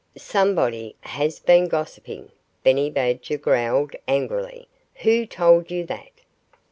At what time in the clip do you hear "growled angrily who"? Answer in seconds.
3.37-5.27